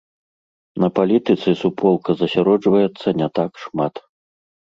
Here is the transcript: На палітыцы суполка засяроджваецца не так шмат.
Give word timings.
На 0.83 0.87
палітыцы 0.99 1.49
суполка 1.61 2.15
засяроджваецца 2.21 3.07
не 3.23 3.27
так 3.41 3.51
шмат. 3.67 3.93